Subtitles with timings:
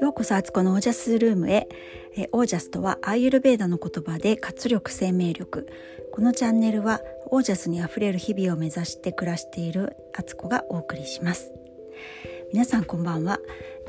[0.00, 1.66] ようこそアツコのオージャスルームへ。
[2.16, 5.66] えオージャスとはアーユルベーダの言葉で活力生命力。
[6.12, 7.00] このチャンネルは
[7.30, 11.50] オージャスにあふれる日々を目指して暮らしているアツコがお送りします。
[12.52, 13.40] 皆さんこんばんは。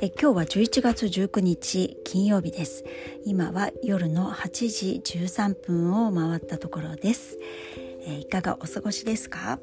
[0.02, 2.86] え今日は11月19日金曜日です。
[3.26, 7.38] 今は夜の8時13分を回ったところです。
[8.08, 9.60] えいかがお過ごしですか？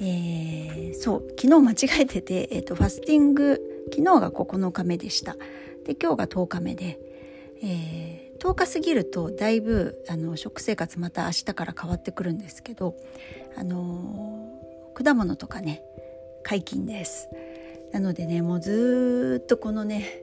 [0.00, 5.36] えー、そう昨日間違えてて、えーと、ファスティング昨日が9日目でした。
[5.84, 6.98] で今日が10日目で、
[7.62, 12.96] えー、10日過ぎるとだいぶあの食生活また明日から変わってくるんですけど、
[13.56, 15.82] あのー、果物とかね
[16.42, 17.28] 解禁です。
[17.92, 20.22] なのでねもうずっとこのね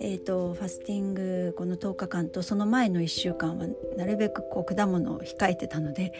[0.00, 6.12] えーと、ファスティングこの10日間とその前の1週間はなるべくこう果物を控えてたので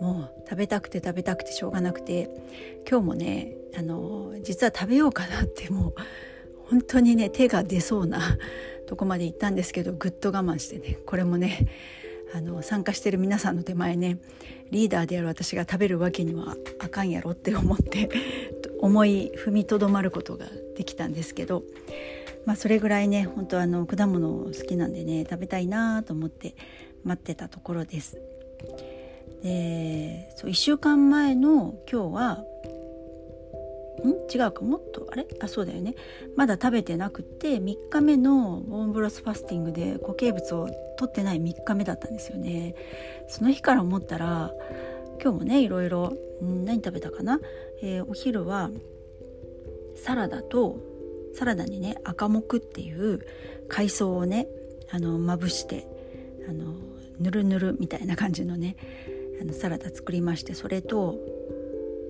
[0.00, 2.30] もう食べたくて食べたくてしょうがなくて
[2.88, 5.94] 今日もねあの実は食べようかなってもう
[6.68, 8.38] 本当にね手が出そうな
[8.86, 11.66] とこまで行ったんですけどぐっと我慢してねこれもね
[12.34, 14.18] あの参加してる皆さんの手前ね
[14.70, 18.10] リーダーである私が食べるわけにはあかんやろって思って
[18.80, 21.62] 思い踏みとどまることができたんですけど、
[22.44, 26.54] まあ、それぐらいね本当あの果物好きなんでね食べたいなと思って
[27.04, 28.18] 待ってたところです。
[29.44, 32.44] でそう1週間前の今日は
[34.04, 34.08] ん？
[34.34, 35.26] 違うかもっとあれ？
[35.40, 35.94] あそうだよね。
[36.34, 42.74] まだ食べてなくて3日目のボーンブロスファスティングで固形物を取ってない3日目だったんですよね。
[43.28, 44.50] その日から思ったら
[45.22, 47.38] 今日もねいろいろん何食べたかな、
[47.82, 48.70] えー、お昼は
[49.94, 50.78] サラダと
[51.34, 53.20] サラダにね赤木っていう
[53.68, 54.48] 海藻をね
[54.90, 55.86] あのまぶして
[56.48, 56.74] あの
[57.20, 58.76] ぬるぬるみたいな感じのね
[59.40, 61.16] あのサラダ作りましてそれと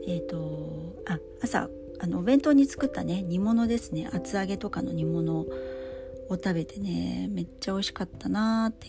[0.07, 1.69] えっ、ー、とあ朝
[2.01, 5.47] あのお弁当に作ったね煮物ですね厚揚げとかの煮物を
[6.31, 8.89] 食べてねめっちゃ美味しかったなーって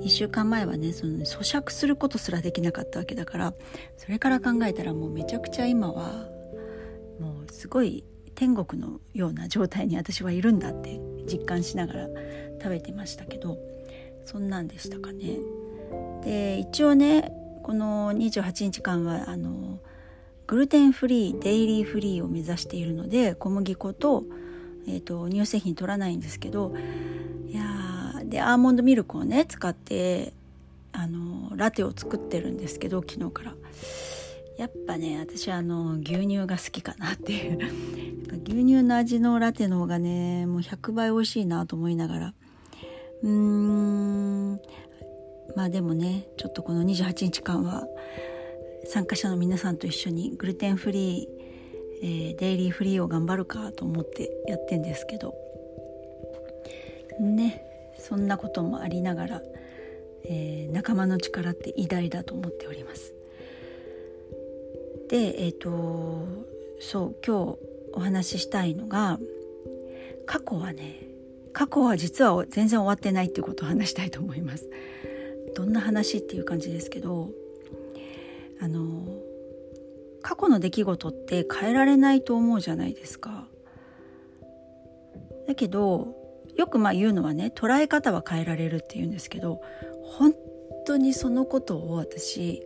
[0.00, 3.54] 1週間前はねその咀嚼することすらできなかったわけだから
[3.96, 6.28] それから考えたらもうめちゃくちゃ今は
[7.20, 8.04] もうすごい
[8.34, 12.08] 天国のような状態に私はいるんだって実感しながら
[12.62, 13.58] 食べてましたけど
[14.24, 15.38] そんなんでしたかね。
[16.24, 17.32] で一応ね
[17.66, 19.80] この28日間はあの
[20.46, 24.22] グルテンフリーデイリーフリーを目指しているので小麦粉と,、
[24.86, 26.76] えーと、乳製品取らないんですけど
[27.48, 30.32] いやでアーモンドミルクをね使って
[30.92, 33.54] あのラテを作ってるんですけど昨日から。
[34.58, 37.58] やっぱね私あの牛乳が好きかなっていう。
[38.44, 42.34] 牛乳の味のラテの方がねもう100倍美味しいなと思いながら。
[43.24, 44.60] うーん。
[45.56, 47.88] まあでもねちょっとこの28日間は
[48.84, 55.34] 参加者の皆さんと一緒にグルテンフリー、えー、デイリーフリーを頑張るかと思ってやってんですけど
[57.20, 57.64] ね
[57.98, 59.42] そんなこともありながら、
[60.24, 63.14] えー、仲間の力って偉大だと思っております。
[65.08, 66.26] でえっ、ー、と
[66.80, 67.58] そう今日
[67.94, 69.18] お話ししたいのが
[70.26, 71.06] 過去はね
[71.54, 74.68] 過去は実は全然終わってないっていうことを話したいと思います。
[75.56, 77.30] どんな話っていう感じですけど
[78.60, 79.06] あの
[80.20, 83.48] 過去の出来事って変えられないと思うじゃないですか。
[85.48, 86.14] だけど
[86.56, 89.62] よくまあ言うのはね捉え方は変えられるって言うんですけど
[90.02, 90.34] 本
[90.84, 92.62] 当にそのことを私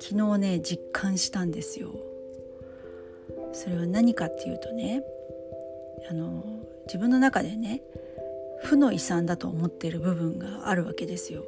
[0.00, 1.90] 昨日ね実感したんですよ。
[3.52, 5.02] それは何かっていうとね
[6.08, 6.44] あの
[6.86, 7.82] 自分の中でね
[8.62, 11.44] 負の遺産だと思っている部分があるわけですよ。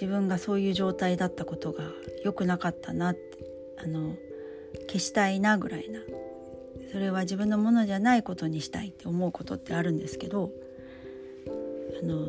[0.00, 1.84] 自分がそういう状態だったことが
[2.24, 3.20] 良くなかったなって
[3.76, 4.14] あの
[4.86, 6.00] 消したいなぐらいな。
[6.90, 10.50] それは自分のものじゃないことにしたいって思うことってあるんですけど
[12.02, 12.26] あの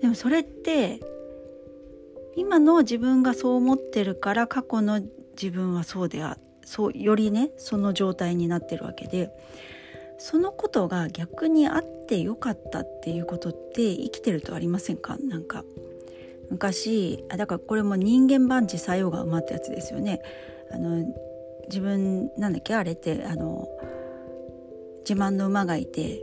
[0.00, 1.00] でもそれって
[2.36, 5.00] 今の自分がそう思ってるから過去の
[5.40, 9.30] 自分はそうであそうよりねその状態になってるわけで
[10.24, 15.16] そのことが逆にあってよかったっていうことって生きてるとありませんか？
[15.16, 15.64] なんか
[16.48, 20.20] 昔あだからこれも人間万事作用が馬ってやつですよね。
[20.70, 21.04] あの
[21.68, 22.76] 自分なんだっけ？
[22.76, 23.66] あれってあの
[25.00, 26.22] 自慢の馬がいて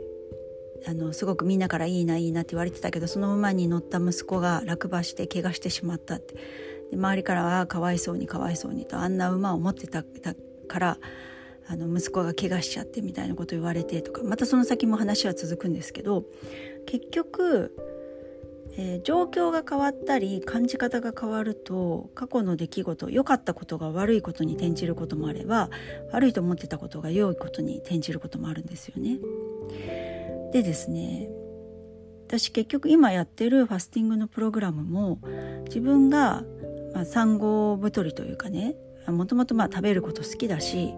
[0.86, 6.36] あのすごくみんなからいいないいなって言われてたけどその馬に乗った息子が落馬して怪我してしまったって。
[6.90, 10.04] で周りからはかわいそうにかわいそうにとあんな馬を持ってた
[10.68, 10.96] から
[11.70, 16.24] あの息子が怪我しちゃってみたいなこと言われてとかまたその先も話は続くんですけど
[16.86, 17.76] 結局
[18.76, 25.70] えー、状況が変わったり感じ方が変わると過去の出来事良かったことが悪いことに転じることもあれば
[26.12, 29.18] 悪いと思ってたことが良いことに転じることもあるんですよね。
[30.52, 31.28] でですね
[32.28, 35.18] 私結局今やってるファスティングのプログラムも
[35.66, 36.44] 自分が、
[36.94, 38.76] まあ、産後太りというかね
[39.08, 40.94] もともと食べること好きだし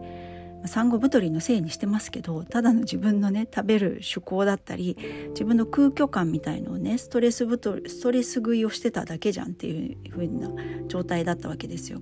[0.67, 4.97] 産後太りのせいにしてますけどただの自分のね食べる趣向だったり
[5.31, 10.51] 自分の空虚感みたいのをねストレス太りストレス食いをしてただけじゃんっていう風な
[10.89, 12.01] 状態だったわけですよ。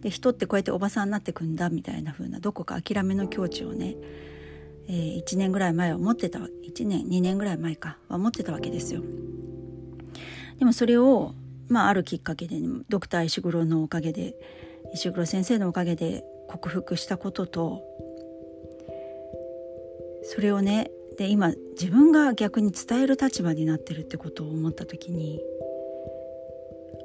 [0.00, 3.96] で人ってこうやっておばさんになってくんだみたいな風などこか諦めの境地をね、
[4.88, 9.02] えー、1年ぐらい前は持ってた1年2年ぐらい前かは持ってたわけですよ。
[10.58, 11.34] でもそれを
[11.68, 12.56] まああるきっかけで、
[12.88, 14.34] ドクター石黒のおかげで
[14.94, 17.87] 石黒先生のおかげで克服したことと
[20.28, 25.40] それをねで今自分が逆に伝える立場になってるってことを思った時に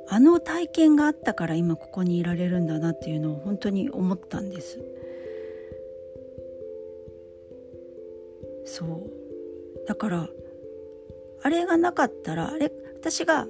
[0.10, 4.80] あの体験があったから今ここにいられるんだなっていうのを本当に思ったんです。
[8.66, 9.88] そう。
[9.88, 10.30] だから
[11.42, 13.48] あれがなかったらあれ私が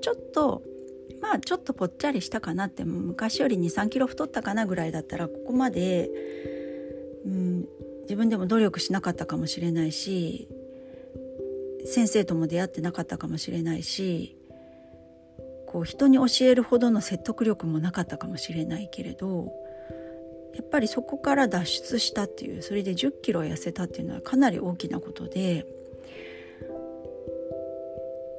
[0.00, 0.62] ちょっと
[1.20, 6.10] まあちょっとぽっちゃりしたかなって昔より2 3キロ太ったかなぐらいだったらここまで、
[8.10, 10.48] 自分でも努力しなかったかもしれないし
[11.86, 14.36] 先生とも出会ってなかったかもしれないし
[15.68, 19.52] こう人に教えるほどの説得力もなかったかもしれないけれど
[20.56, 25.64] やっぱりそこから脱出したっていうそれで1 0キロ痩せたっていうのはかなり大きなことで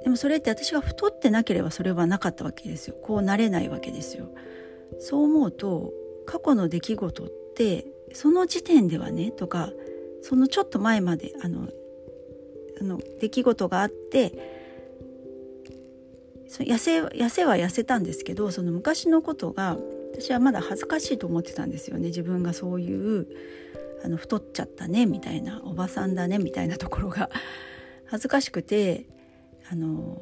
[0.04, 2.96] でもそれって私が太ってなければそれはなかったわけですよ。
[3.02, 4.30] こうなれないわけですよ。
[5.00, 5.94] そう思うと
[6.26, 9.72] 過去の出来事ってその時点ではねとか
[10.22, 11.70] そのちょっと前まであの
[12.80, 14.34] あの出来事があって
[16.60, 19.78] 痩せ痩せは痩せたんですけどその昔のことが
[20.14, 22.08] 私はまだ恥ずかしいと思ってたんですよね。
[22.08, 23.28] 自分がそういう
[24.04, 27.30] あの太っちゃったねみたいなおばさんだねみたいなところが
[28.06, 29.06] 恥ずかしくて
[29.72, 30.22] あの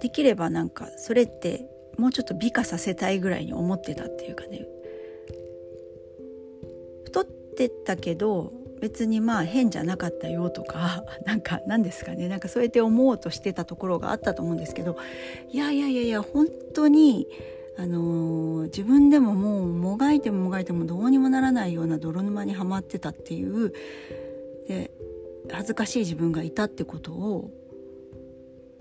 [0.00, 1.68] できればなんかそれって
[1.98, 4.66] もうちょっと美化させたいぐらいに思ってたっていうかね。
[7.54, 12.28] ってたけど別にまあ変じゃなかったよとか なんか何ですかね。
[12.28, 14.96] なんかそうやって思おうとしてたところがあったと思うんですけど
[15.50, 17.26] いやいやいやいや本当に
[17.76, 23.72] あのー、自分でももうもがいてももがいてもどうにもならないような泥沼にはまってたっていう
[24.68, 24.90] で
[25.50, 27.50] 恥ずかしい自分がいたってことを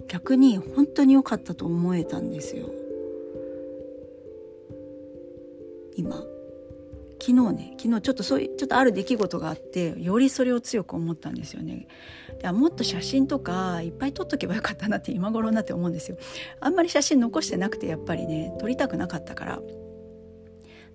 [0.08, 2.69] 逆に本当に良かったと思えたんですよ。
[7.25, 11.88] 昨日ね昨日ちょっとそういうちょっとある出来事があってよりそれを強く思ったんですよね。
[12.42, 16.18] でもっと写真とかいっぱい撮っとけばよかったなって今頃になって思うんですよ。
[16.60, 19.62] あんまり写真残してなくてやっぱりね撮りたくなかったから。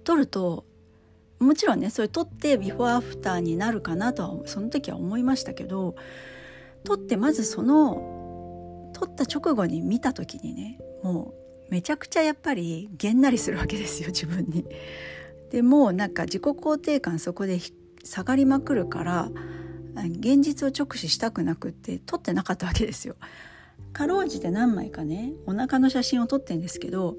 [0.05, 0.67] 撮ると
[1.39, 5.97] もちろんねそれ撮ってビフォーアフターになるかなとはその時は思いましたけど
[6.85, 11.33] 撮ってまずその撮った直後に見た時にねも
[11.69, 14.67] うめちゃくちゃやっぱりげんなりするわけですよ自分に。
[15.51, 17.59] でもなんか自己肯定感そこで
[18.05, 19.31] 下がりまくるから
[19.97, 23.17] 現実を直視したくなくって撮ってなかったわけですよ。
[23.93, 27.17] かろうじて何枚かねお腹の写真を撮ってんですけど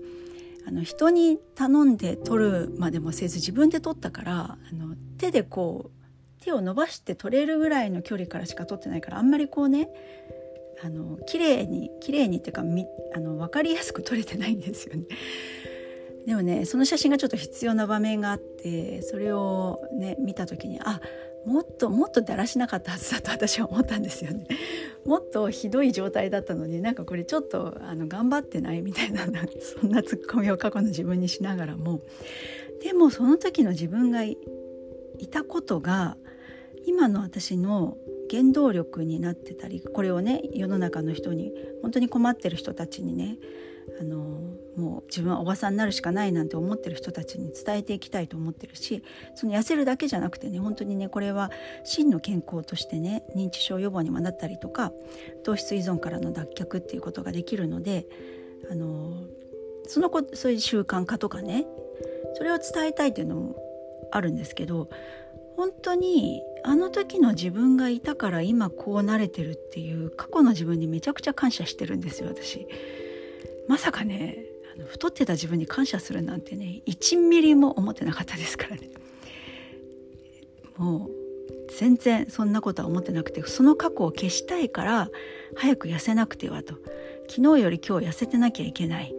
[0.68, 9.90] あの人に頼んで撮るまでもせず自分で撮ったからあの手でこう手を伸ばして撮れるぐらいの距離からしか撮ってないからあんまりこうね
[10.81, 15.04] あの綺麗に綺麗にっていうかみあの分かりやすく撮れてないんですよね。
[16.30, 21.02] でもねその写真がちょっと必要な場面があってそれをね見た時にあ
[21.44, 24.45] もっともっとだらしなかったはずだと私は思ったんですよね。
[25.07, 32.02] もっとひどい状態だったのになんかこれちょっとあの頑張ってないみたいなそんなツッコミを過去の自分にしながらも
[32.83, 34.38] でもその時の自分がい
[35.31, 36.16] たことが
[36.86, 37.98] 今の私の
[38.30, 43.38] 原動力になってたりこれをね世の中の人に本当に困ってる人たちにね
[44.00, 44.18] あの
[44.76, 49.04] もう自分はおばさんになるしかないなんて思ってる人たちに伝えていきたいと思ってるし
[49.36, 51.52] その痩せるだけじゃなくてね本当にねこれは
[51.84, 54.92] 真の健康としてね認知症予防にもなったりとか
[55.44, 58.06] 糖質依存からの脱却っていうことができるので
[58.72, 59.14] あの
[59.88, 61.66] そのこそういう習慣化とかね
[62.36, 63.56] それを伝えたいっていうのも
[64.12, 64.90] あるんですけど
[65.56, 72.68] 本当にあの時の自分がいたから今こうなれてるっていう過去の自分にめちゃくちゃ感謝してるんですよ私。
[73.69, 74.35] まさかね
[74.76, 78.90] あの太ってた自分に感謝するなんてね1ミリも思ってなかったですからね。
[80.76, 81.09] もう
[81.78, 85.09] 全然そんなことは思ってなくてその過去を消したいから
[85.56, 86.76] 早く痩せなくてはと。
[87.30, 89.14] 昨日より今日痩せてなきゃいけない、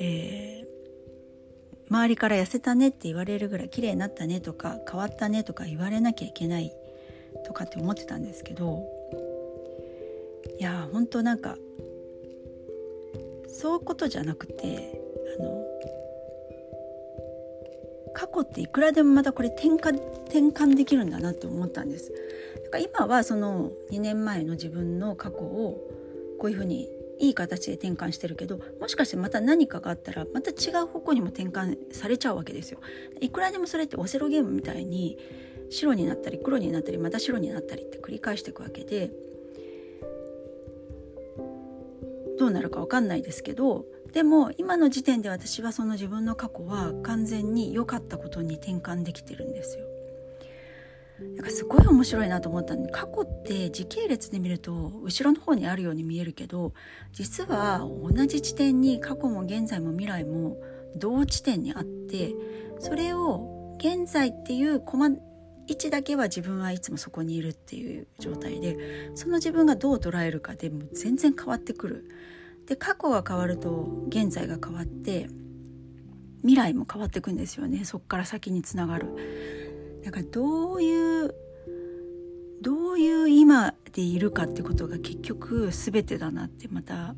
[0.00, 6.72] えー、周りから痩せたねって言われるぐらい綺麗になったねとか変わったねとか言われなきゃいけない。
[7.44, 8.84] とかって思ってたんですけど
[10.58, 11.56] いや本当なんか
[13.58, 14.92] そういうことじゃなくて
[15.38, 15.64] あの
[18.14, 19.96] 過去っていくらでもまたこれ転換
[20.26, 22.12] 転換できるんだなって思ったんです。
[22.64, 25.78] だから今はその2年前の自分の過去を
[26.38, 32.78] こういうふうにいい形で転換してるけどもしかしてまた何かがあったらまた違う方向にも転換されちゃうわけですよ。
[33.20, 35.16] いくらでもそれってオセロゲームみたいに
[35.70, 39.10] 白になったり黒になったりまた白になったりって繰り返していくわけで
[42.46, 49.84] どうなるか分かんないですけどでも今の時点で私はその自分の過去は完全に良かったことに転換できてるんですよ。
[51.36, 56.72] だかすごい面白いなと思ったんで過去って時系列で見ると後ろの方にあるように見えるけど
[57.12, 60.56] 実は同じ地点に過去も現在も未来も
[60.94, 62.32] 同地点にあって
[62.78, 65.08] それを現在っていうコマ
[65.66, 72.04] 位置だけは自分はいつもそこにいるっていう状態でその自分がどう捉えるかでも全然変わってくる。
[72.66, 75.28] で過去が変わると現在が変わって
[76.40, 77.84] 未来も変わっていくんですよね。
[77.84, 79.06] そっから先につながる。
[80.04, 81.34] だからどういう
[82.62, 87.14] どういう今でいるかってことが結局全てだなってまた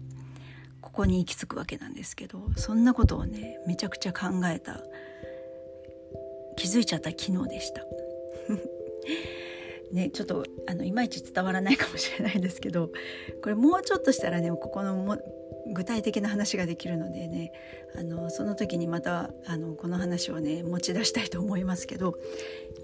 [0.81, 4.81] ここに行き着くわけなんですけどそんなことをねめちゃくちゃ考えた
[6.57, 7.83] 気づいちゃった昨日でした。
[9.92, 12.90] ね、ちょっとあのいまいち伝わらないかもしれないですけど
[13.42, 15.18] これもうちょっとしたらねここのも
[15.73, 17.52] 具体的な話ができるのでね
[17.99, 22.14] あのその時にまたあのこの話をね持ち出したいと思いますけど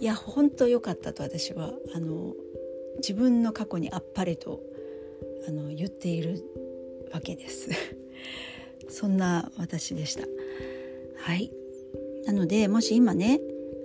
[0.01, 2.35] いや本当良かったと私はあの
[2.99, 4.61] 自分の過去にあっぱれと
[5.49, 6.43] あの言っている
[7.13, 7.71] わけです。
[8.89, 10.25] そんな私でした。
[11.17, 11.51] はい。
[12.25, 13.41] なのでもし今ね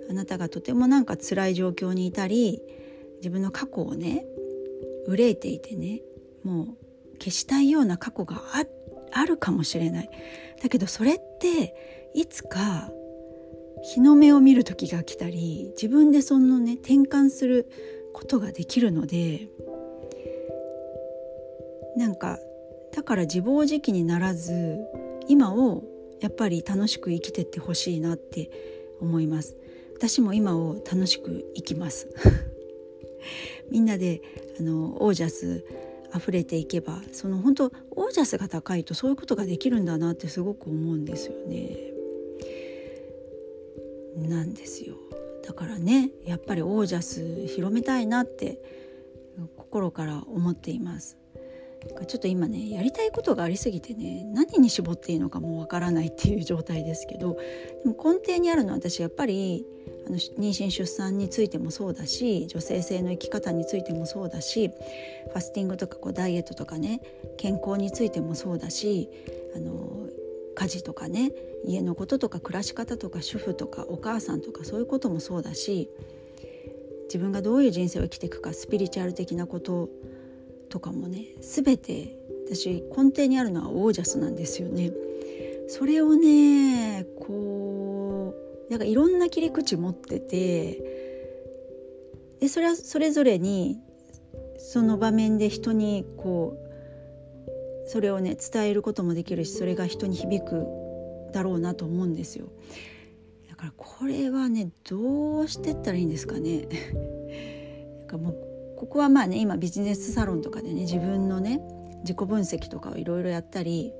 [0.08, 2.62] あなたがとてもなんか辛い状況にいたり
[3.20, 4.24] 自分の過去をね
[5.06, 6.02] 憂いていてね
[6.42, 6.66] もう
[7.18, 8.64] 消したいような過去があ
[9.12, 10.10] あるかもしれない。
[10.62, 11.74] だけどそれって
[12.14, 12.90] いつか
[13.82, 17.70] 日の目を見る時が来たり自分でそのね転換する
[18.12, 19.48] ことができるので
[21.96, 22.38] なんか
[22.92, 24.78] だから自暴自棄にならず
[25.28, 25.84] 今を
[26.20, 28.50] やっぱり楽しく生きてってほしいなって
[29.00, 29.56] 思います。
[29.96, 32.08] 私も今を楽しく生きます。
[33.70, 34.22] みんなで
[34.58, 35.64] あのオージャス
[36.14, 41.76] 溢れていけばその本当オージャスが高いとそういうことができるんだなってすごく思うんですよね。
[44.16, 44.96] なんですよ
[45.46, 48.60] だからねやっぱりオージャス広めたいなって
[49.56, 51.19] 心から思っています。
[52.06, 57.38] ちょっと今ねやりたいことがありすぎてね何に絞っていいのかもわからないっていう状態ですけど
[57.84, 59.64] でも根底にあるのは私やっぱり
[60.06, 67.00] あの妊娠出産についてもそうだし女性性の生き方についてもそうだしファスティングとかこうダイエットとかね
[67.38, 69.08] 健康についてもそうだし
[69.56, 70.08] あの
[70.54, 71.32] 家事とかね
[71.64, 75.88] 家のこととか暮らし方とか主婦とかお母さんとかそういうこともそうだし
[77.04, 79.88] 自分がどういう人生を生きていくかスピリチュアル的なこと
[80.70, 84.92] とかもね全て私根底にあるのはオージャスなんですよね。
[85.68, 88.34] それをねこ
[88.68, 90.82] うなんかいろんな切り口持ってて
[92.40, 93.78] でそれはそれぞれに
[94.58, 96.56] その場面で人にこ
[97.86, 100.66] うそれをね伝えることもできるしそれが人に響く
[101.32, 102.46] だろうなと思うんですよ。
[103.48, 106.68] だからこれはねどうしてったらいいんですかね。
[107.98, 108.49] なんかもう
[108.80, 111.60] ここはまあね今ビジネスサロンとかでね自分のね
[111.98, 113.92] 自己分析とかをいろいろやったり、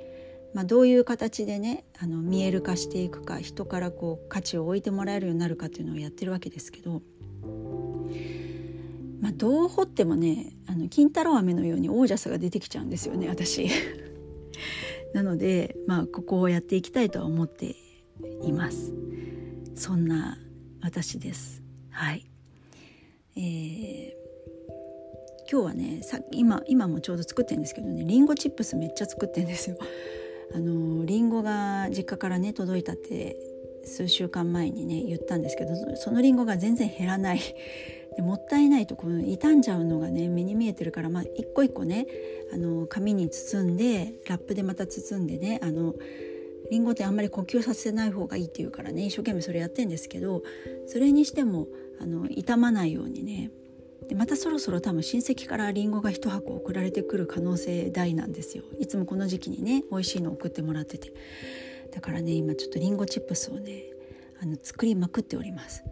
[0.55, 7.03] まあ、どういう形でねあの見える化していくか人からこう価値を置いてもらえるようになるかっていうのをやってるわけですけど、
[9.21, 13.69] まあ、どう掘ってもねあの金太郎飴のようにオージャスが出てきちゃうんですよね私。
[15.13, 17.77] なので、まあ、ここをやっていきたいとは思って
[18.45, 18.95] います。
[19.75, 20.39] そんな
[20.81, 21.63] 私です。
[21.91, 22.25] はい。
[23.37, 24.20] えー
[25.50, 29.76] 今日はねさ今今もちょうど作ってるんですけどねりんごチップスめっちゃ作ってんですよ。
[30.54, 33.37] あのりんごが実家からね届いたって
[33.85, 37.40] 数週間前にね言ったんですけどそのりんごが全然減らない
[38.16, 42.07] でもったいないとこの傷んじゃうのがね目に見えてるから、まあ、一個一個ね
[42.52, 45.95] あの紙に包んでラップでまた包んでねあの
[46.71, 50.45] りんごってあんまり呼吸させない方がいいっていうからね一生懸命それやってんですけど
[50.87, 51.66] それにしても
[51.99, 53.50] あの傷まないようにね
[54.09, 58.64] でまたそろそろ多分親戚からりんごが1箱送られてくる可能性大なんですよ。
[58.78, 61.12] いつもこの時期にね美味しいの送ってもらってて。
[61.92, 63.83] だからね今ちょっとりんごチップスをね
[64.42, 65.85] あの作りまくっております。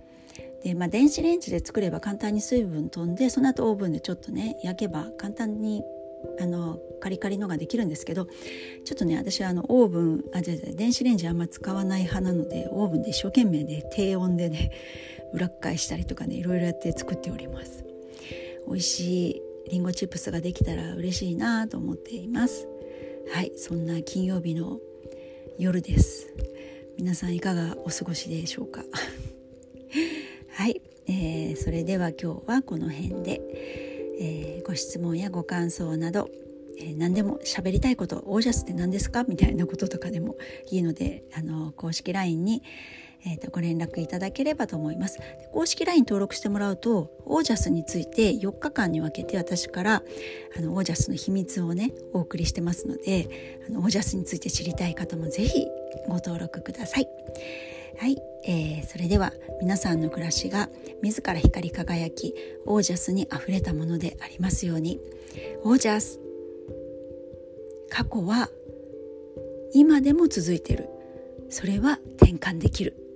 [0.62, 5.84] でまあ電子レンジで作れば簡単に水分飛んでその後オーブンでちょっとね焼けば簡単に
[6.40, 8.26] あのカリカリのができるんですけど
[8.84, 14.72] ちょっとね私はあのオーブンあじゃ電子レンジあんま使わない派なのでオーブンで一生懸命ね低温でね
[15.32, 17.88] 裏返したりとかねいろいろやって作っております。
[18.68, 22.66] 美味しいりんごチップスができたら嬉しいなと思っています。
[23.32, 24.78] はいそんな金曜日の
[25.58, 26.32] 夜です。
[26.98, 28.84] 皆さんいかがお過ごしでしょうか？
[30.50, 33.40] はい、えー、それでは今日はこの辺で、
[34.20, 36.28] えー、ご質問やご感想など、
[36.78, 39.25] えー、何でも喋りたいことオージャスって何ですか？
[39.25, 40.37] みたいなこととかでも
[40.70, 42.62] いいのであの公式 LINE に、
[43.26, 45.18] えーと、ご連絡いただければと思います。
[45.52, 50.02] 公式 LINE 登録してもらうとオージャスについて4日間に分けて私から
[50.56, 55.66] あのオージャスの秘密をねお送りしてますのであのオージャスについて知りたい方もぜひ
[56.06, 57.08] ご登録ください。
[57.98, 60.68] はい、えー、それでは皆さんの暮らしが
[61.02, 62.34] 自ら光り輝き
[62.64, 65.00] オージャスにあふれたものでありますように。
[65.64, 66.20] オージャス
[67.90, 68.48] 過去は
[69.72, 70.88] 今でも続いている。
[71.50, 73.07] それは転換できる。